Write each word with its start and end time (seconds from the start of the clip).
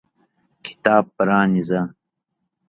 کتاب 0.65 1.05
پرانیزه! 1.17 1.81